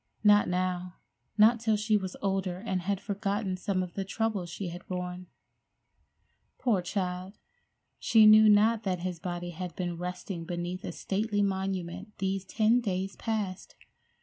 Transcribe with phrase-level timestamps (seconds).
[0.23, 4.83] Not now—not till she was older and had forgotten some of the troubles she had
[4.87, 5.27] borne.
[6.57, 7.37] Poor child!
[7.99, 12.79] She knew not that his body had been resting beneath a stately monument these ten
[12.81, 13.75] days past!